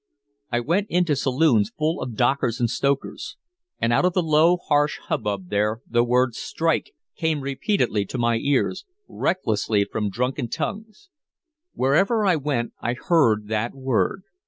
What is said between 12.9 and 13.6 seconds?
heard